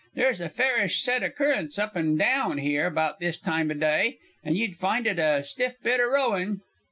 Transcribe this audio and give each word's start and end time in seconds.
There's 0.15 0.41
a 0.41 0.49
fairish 0.49 1.03
set 1.03 1.21
o' 1.21 1.29
currents 1.29 1.77
up 1.77 1.95
and 1.95 2.17
daown 2.19 2.59
'ere 2.59 2.87
about 2.87 3.19
this 3.19 3.37
time 3.37 3.69
o' 3.69 3.75
dye, 3.75 4.17
and 4.43 4.57
ye'd 4.57 4.75
find 4.75 5.05
it 5.05 5.19
a 5.19 5.43
stiff 5.43 5.75
bit 5.83 5.99
o' 5.99 6.09
rowing." 6.09 6.61